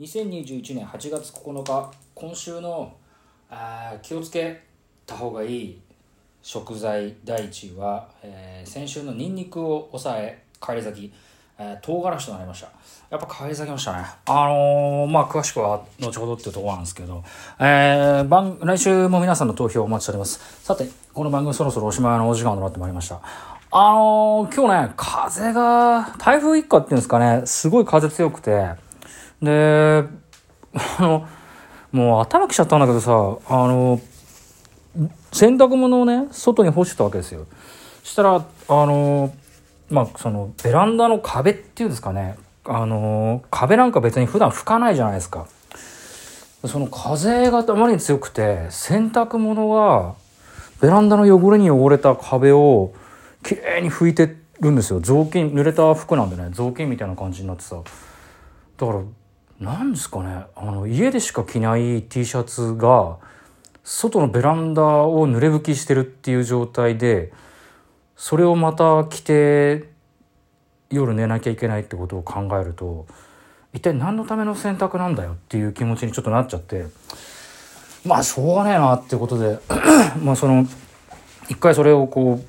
[0.00, 2.92] 2021年8月9日今週の
[3.48, 4.60] あ気をつけ
[5.06, 5.80] た方がいい
[6.42, 11.12] 食材第一位は、えー先週のニンニクを抑え返り咲き、
[11.60, 12.72] えー唐辛子となりました。
[13.08, 14.04] やっぱ返り咲きましたね。
[14.26, 17.22] あのーまあ詳しくは後ほどっていうところなんですけど、
[17.60, 20.40] えー番来週も皆さんの投票お待ちしております。
[20.64, 23.20] さてこの番組そろそろおしまいのお時間となってまいりました。
[23.70, 28.70] あのー今日ね風が台風一過っていうんですかねすごい風強くて
[29.42, 30.04] で、
[30.98, 31.26] あの、
[31.92, 34.00] もう頭きちゃったんだけどさ、あの、
[35.32, 37.46] 洗濯物をね、外に干してたわけですよ。
[38.02, 39.34] したら、あの、
[39.90, 45.46] まあ、その、ベランダの壁っていうんですかね、あの、壁なんか別に普段吹かないじゃないですか。
[46.66, 50.14] その風があまりに強くて、洗濯物が、
[50.80, 52.92] ベランダの汚れに汚れた壁を、
[53.42, 55.00] きれいに拭いてるんですよ。
[55.00, 57.76] 雑巾、濡れた服なんでね、雑巾みたいな感じになってさ。
[58.76, 59.00] だから
[59.64, 60.44] 何ですかね。
[60.54, 63.16] あの家でしか着ない T シャツが
[63.82, 67.32] 外のベランダを濡れ拭きしてるっていう状態で
[68.16, 69.88] それをまた着て
[70.90, 73.06] 夜寝なきゃいけないってことを考えると
[73.72, 76.86] 一体何のための洗濯なんだよっていう気持ちにちょっとなっちゃって
[78.06, 79.58] まあしょうがねえなってことで
[80.22, 80.66] まあその
[81.48, 82.40] 一回それをこ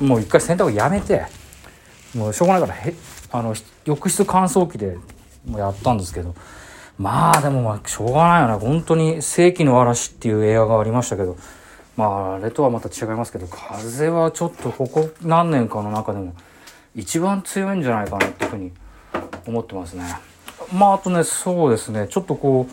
[0.00, 1.24] うもう一回洗濯をやめて
[2.14, 2.94] もうしょうがないからへ
[3.32, 4.98] あの浴室乾燥機で
[5.46, 6.34] もやったんですけど
[6.98, 8.54] まあでもまあしょうがないよね。
[8.54, 11.36] 本当に「世紀の嵐」っていう映画がありましたけど
[11.96, 16.34] まああれとはまた違いますけど風はちょっとここ何年かの中でも
[16.94, 18.72] 一番強いんじゃないかなっていうふうに
[19.46, 20.04] 思ってますね。
[20.72, 22.08] まああとねそうですね。
[22.08, 22.66] ちょっとこ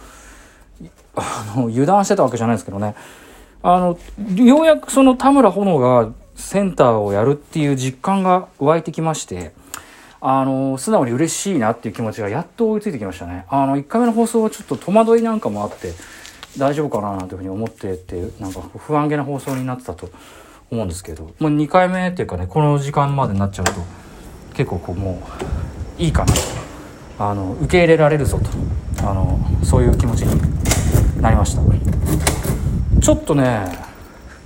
[0.82, 2.96] うあの油断してたわけじゃないですけどね。
[3.62, 3.98] あの
[4.36, 9.54] ようやくその田村炎がセンターをやるっていう実感が湧いてきまして
[10.26, 13.46] あの素直に嬉しいなっていう気持ちがやっと追いついてきましたね。
[13.50, 15.92] あの1回目の放送はちょっと戸惑いなんかもあって
[16.58, 20.10] 大丈夫かななんていうふうに思っててなんか不安げな放送になってたと
[20.72, 23.74] 思うんですけどもう2回目っていうかねこの時間までになっちゃうと
[24.54, 25.22] 結構こうも
[26.00, 26.40] ういいかなと。
[27.20, 28.50] あの受け入れられるぞと。
[29.06, 31.62] あのそういう気持ちになりました。
[33.02, 33.66] ちょっとね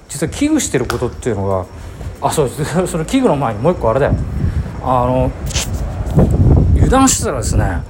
[0.10, 1.66] 実は危惧してることっていうのが
[2.20, 2.66] あそうです。
[2.88, 4.16] その危惧の前にもう一個あれだよ。
[4.84, 5.32] あの
[6.76, 7.84] 油断してたらですね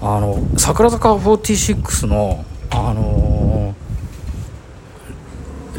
[0.00, 3.74] あの桜坂46のあの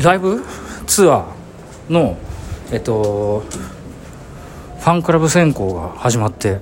[0.02, 0.44] ライブ？
[0.88, 2.18] ツアーの
[2.72, 6.60] えっとファンクラブ選考が始まって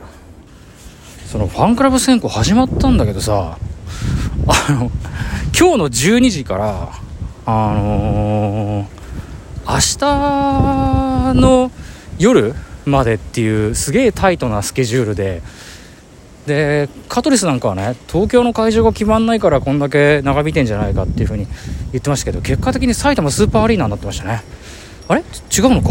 [1.25, 3.57] そのファンクラブ選考始まったんだけどさ
[4.47, 4.91] あの
[5.57, 6.89] 今日の12時から
[7.45, 8.87] あの
[9.67, 11.71] 明日の
[12.19, 12.53] 夜
[12.85, 15.41] までっていうすげえタイトなスケジュールで。
[16.47, 21.45] でカトリスなんかはね東京の会場が決まんないからこんだけ長引いてんじゃないかっていうふうに
[21.91, 24.41] 言ってましたけど結果的に埼玉スーパーアリーナになってましたね。
[25.07, 25.21] あれ？
[25.21, 25.89] 違うのか？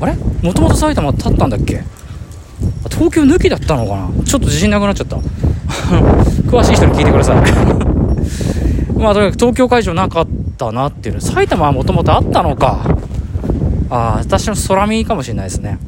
[0.00, 0.14] あれ？
[0.14, 1.82] もともと埼玉立ったんだっけ？
[2.90, 4.24] 東京抜きだったのかな？
[4.24, 5.16] ちょっと自信なくなっちゃった。
[6.48, 7.38] 詳しい人に聞いてください。
[8.94, 12.86] まあとにかく東京会場なかったなっていう埼玉はもともとあったのか。
[13.90, 15.78] ああ私の空見かもしれないですね。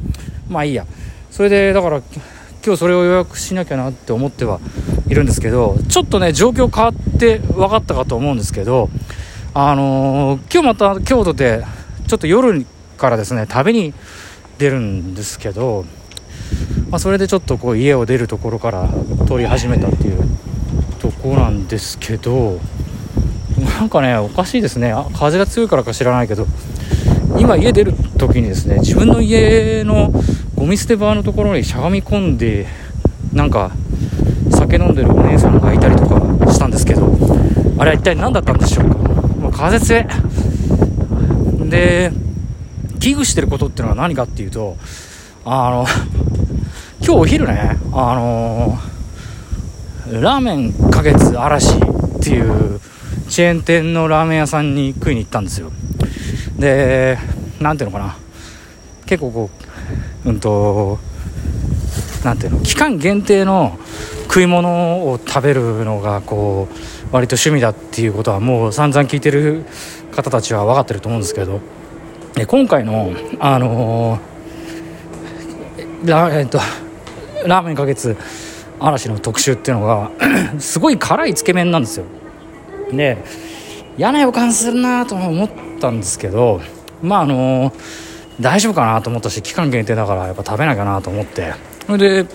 [0.51, 0.85] まあいいや。
[1.31, 2.01] それでだから
[2.63, 4.59] 今日それを予約しなきゃなって思っては
[5.07, 8.89] いるんですけどちょっとね状況変わって分かったかと思うんですけど
[9.53, 11.63] あのー今日また京都で
[12.07, 12.65] ちょっと夜
[12.97, 13.93] からですね旅に
[14.59, 15.85] 出るんですけど、
[16.89, 18.89] まあ、それでちょっとこう家を出るところから
[19.27, 20.21] 撮り始めたっていう
[20.99, 22.59] とこなんですけど
[23.79, 24.93] なんかねおかしいですね。
[25.13, 26.45] 風が強いからか知らないけど。
[27.39, 30.11] 今家出る時にですね自分の家の
[30.55, 32.67] ゴミ捨て場のところにしゃがみ込んで
[33.33, 33.71] なんか
[34.51, 36.19] 酒飲んでるお姉さんがいたりとか
[36.51, 37.07] したんですけど
[37.77, 38.97] あれは一体何だったんでしょうか？
[38.97, 40.05] もう風強い
[41.69, 42.11] で
[42.99, 44.77] 危惧してることっていうのは何かっていうと
[45.45, 45.85] あの
[47.03, 48.77] 今日お昼ねあの
[50.21, 51.79] ラーメン花月嵐っ
[52.21, 52.79] ていう
[53.29, 55.71] チェーン店のラーメン屋さんに食いに行ったんですよ。
[56.57, 57.17] で
[57.59, 58.17] なんていうのかな。
[59.05, 59.49] 結構こ
[60.25, 60.99] ううんと
[62.23, 63.77] なんていうの期間限定の
[64.23, 69.65] 食い物を食べるのがこう割と趣味だっていうことはもう散々聞いてる
[70.15, 71.59] 方たちは分かってると思うんですけど。
[72.37, 76.59] え今回のあのーラえっと
[77.45, 78.15] ラーメンか月
[78.79, 80.11] 嵐の特集っていうのが
[80.59, 82.05] すごい辛いつけ麺なんですよ。
[82.91, 83.23] で
[83.97, 85.49] 嫌な予感するなと思っ
[85.79, 86.61] たんですけど
[87.01, 87.73] まああの
[88.39, 91.53] 大丈夫かなと思ったし期間限定だからやっぱ食べなきゃなと思って。
[91.85, 92.29] それで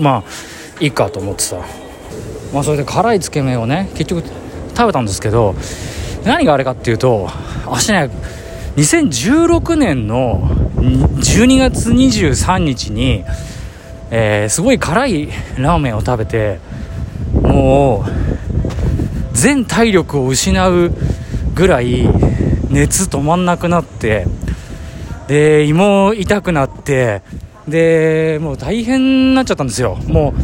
[0.00, 0.24] まあ
[0.80, 1.60] いいかと思ってさ。
[2.52, 4.26] まあ、それで辛いつけ麺をね結局
[4.74, 5.54] 食べたんですけど
[6.24, 7.28] 何があれかっていうと
[7.66, 8.10] 私ね
[8.76, 13.24] 2016年の12月23日に、
[14.10, 15.26] えー、すごい辛い
[15.58, 16.60] ラーメンを食べて
[17.32, 18.35] もう
[19.36, 20.90] 全体力を失う
[21.54, 22.08] ぐらい
[22.70, 24.26] 熱止まんなくなって
[25.28, 27.22] で胃も痛くなって
[27.68, 29.96] でもう大変になっちゃったんですよ。
[30.06, 30.34] も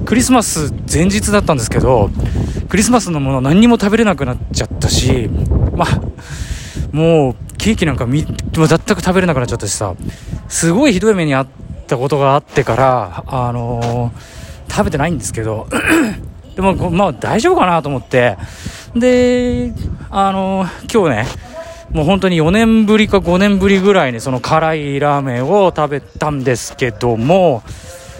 [0.00, 2.08] うクリスマス前日だったんですけど
[2.68, 5.28] クリスマスのもの何にも食べれなくなっちゃったし
[5.74, 6.00] まあ
[6.92, 9.94] もうケーキなんかみ全く食べれなくなっちゃったしさ。
[10.48, 11.46] すごいひどい目に遭っ
[11.86, 15.68] たことがあってからあのー、食べてないんですけど
[16.58, 18.36] でもまあ大丈夫かなと思って。
[18.96, 19.72] で
[20.10, 21.26] あの、今日ね
[21.92, 27.62] もう本当に4年ぶりか5年ぶりぐらいにその辛いラーメンを食べたんですけども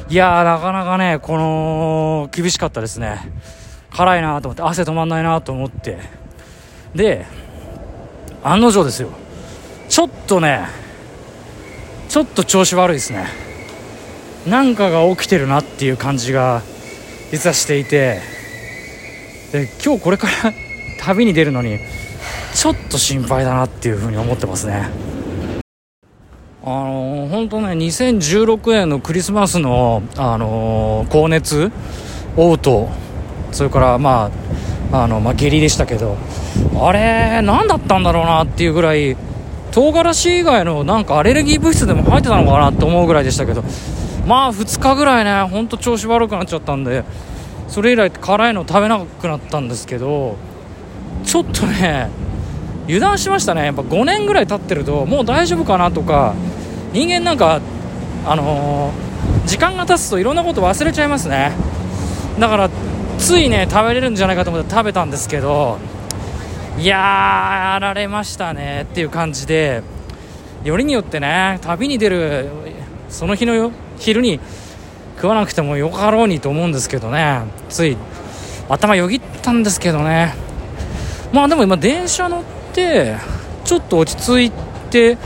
[0.08, 3.18] いやーなかなかねこの厳しかったですね。
[3.90, 5.98] 辛いなと思って汗止まんないなと思って。
[6.94, 7.26] で
[8.44, 9.10] 案の定ですよ。
[9.88, 10.64] ちょっとね
[12.08, 13.26] ちょっと調子悪いですね。
[14.46, 16.62] なんかが起きてるなっていう感じが
[17.30, 18.20] 実はしていて
[19.52, 20.52] で今日これから
[21.00, 21.78] 旅に出るのに
[22.54, 24.88] ちょっと心配だなっていうふうに思ってますね。
[26.64, 31.70] あの、本当ね2016年のクリスマスの、あのー、高熱
[32.36, 32.88] 嘔吐
[33.52, 34.30] それからま
[34.92, 36.16] ああの、まあ、下痢でしたけど
[36.80, 39.16] あれ何だったんだろうなっていうぐらい
[39.70, 43.62] 唐辛子以外のなんかアレルギー物質でも入ってたのかなって思うぐらいでしたけど
[44.28, 47.02] まあ2日ぐらいねほんと調子悪くなっちゃったんで
[47.66, 50.36] それ以来辛いの食べなくなったんですけど
[51.24, 52.10] ちょっとね
[52.84, 53.66] 油断しましたね。
[53.66, 56.34] やっぱ5年ぐらい経ってるともう大丈夫かなとか
[56.92, 57.60] 人間なんか
[58.26, 61.52] あのー、時間が経つといろんなこと忘れちゃいますね。
[62.38, 62.70] だから
[63.18, 65.78] ついね食べれるんじゃないかと思って食べたんですけど
[66.78, 69.82] いやーやられましたねっていう感じで
[70.64, 72.48] よりによってね旅に出る
[73.08, 74.40] その日の昼に
[75.16, 77.42] 食わなくてもよかろうにと思うんですけどね。
[77.68, 77.96] つい
[78.68, 80.34] 頭よぎったんですけどね。
[81.32, 82.42] まあでも今電車乗っ
[82.72, 83.16] て
[83.64, 84.50] ちょっと落ち着い
[84.90, 85.18] て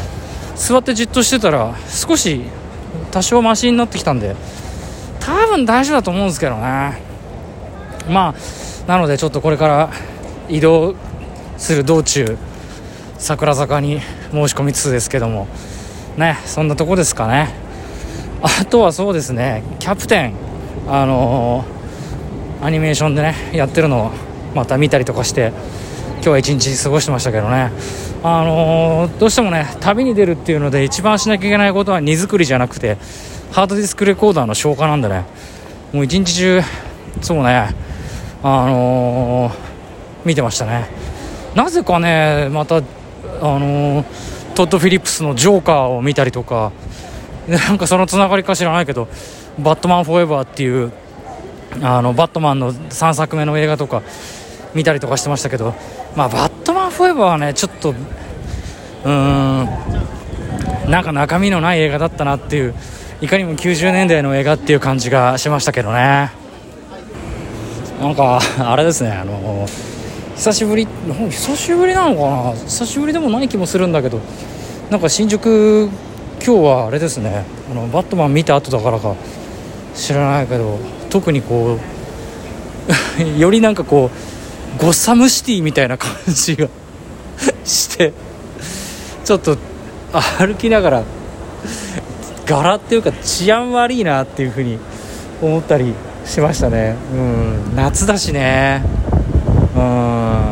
[0.56, 2.42] 座ってじっとしてたら少し
[3.10, 4.34] 多少マシになってきたんで
[5.20, 7.02] 多分大丈夫だと思うんですけどね。
[8.08, 8.34] まあ
[8.88, 9.90] なのでちょっとこれから
[10.48, 10.94] 移動
[11.56, 12.36] する道中
[13.18, 14.00] 桜坂に
[14.32, 15.46] 申し込みつつですけども。
[16.16, 17.61] ねそんなとこですかね。
[18.42, 20.34] あとはそうですねキャプテン
[20.88, 24.10] あのー、アニメーションでねやってるのを
[24.54, 25.52] また見たりとかして
[26.16, 27.70] 今日は一日過ごしてましたけどね、
[28.22, 32.96] あのー、どうしてもね旅に出るっていうので一番しなきゃいけないことは荷造りじゃなくて
[33.52, 35.24] ハードディスクレコーダーの消化なんでね。
[35.92, 36.62] もう一日中
[37.20, 37.74] そうね
[38.42, 39.52] あのー、
[40.24, 40.88] 見てましたね。
[41.54, 44.04] なぜかねまたあのー、
[44.54, 46.72] トッド・フィリップスの「ジョーカー」を見たりとか
[47.48, 49.08] なんかそのつながりか知らないけど
[49.58, 50.92] 「バットマン・フォーエバー」っていう
[51.82, 54.02] あのバットマンの3作目の映画とか
[54.74, 55.74] 見たりとかしてましたけど
[56.14, 59.68] まあ、バットマンフォーエバーはねちょっとうーん
[60.88, 62.74] なんか中身のない映画だったなっていう
[63.22, 66.30] いかにも90年代の映画っていう感じがしましたけどね。
[68.00, 69.66] なんかあれですねあの
[70.34, 70.88] 久しぶり
[71.30, 72.60] 久しぶりなのかな？
[72.66, 74.20] 久しぶりでもない気もするんだけど
[74.90, 75.88] なんか新宿
[76.44, 77.44] 今日はあれですね。
[77.70, 79.14] あのバットマン見た後だからか
[79.94, 80.76] 知らないけど
[81.08, 81.78] 特にこ
[83.16, 84.10] う よりなんかこ
[84.76, 86.66] うゴッサムシティみたいな感じが
[87.64, 88.12] して
[89.24, 89.56] ちょっと
[90.36, 91.02] 歩きながら
[92.44, 94.78] 柄っていうか治安悪いなっていうふうに
[95.40, 95.94] 思ったり
[96.24, 96.96] しましたね。
[97.14, 98.82] うん夏だしね。
[99.76, 100.42] うん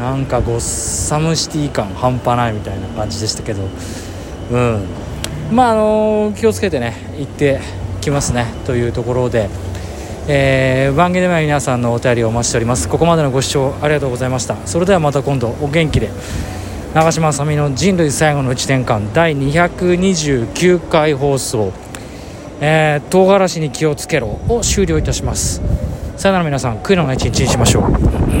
[0.00, 3.68] なんかゴッサムシティ感半端ないみたいな感じでしたけど。
[4.50, 5.03] うん。
[5.50, 7.60] まああのー、気をつけてね行って
[8.00, 9.48] きますねというところで
[10.26, 12.88] えー、番組では皆さんのお便りをお待ちしております。
[12.88, 14.56] ここまでのご視聴ありがとうございました。
[14.66, 16.08] それではまた今度お元気で
[16.94, 21.74] 長嶋あさみの人類最後の1年間第229回放送、
[22.62, 25.60] えー、唐辛子に気をつけろを終了いたします。
[26.16, 28.34] さよなら皆さん悔いのない一日にしましょう。